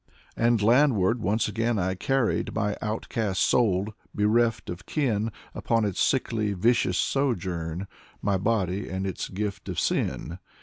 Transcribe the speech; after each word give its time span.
And 0.35 0.63
landward 0.63 1.19
once 1.21 1.47
again 1.47 1.77
I 1.77 1.93
carried 1.93 2.55
My 2.55 2.75
outcast 2.81 3.39
soul, 3.43 3.89
bereft 4.15 4.67
of 4.67 4.87
kin, 4.87 5.31
Upon 5.53 5.85
its 5.85 6.01
sickly 6.01 6.53
vicious 6.53 6.97
sojourn 6.97 7.85
My 8.19 8.39
body 8.39 8.89
and 8.89 9.05
its 9.05 9.29
gift 9.29 9.69
of 9.69 9.79
sin. 9.79 10.39